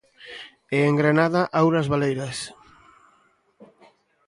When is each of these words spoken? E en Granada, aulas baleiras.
E 0.75 0.77
en 0.89 0.93
Granada, 1.01 1.41
aulas 1.61 1.87
baleiras. 1.93 2.37